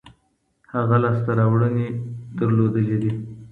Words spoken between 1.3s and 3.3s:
راوړنې لرلي دي.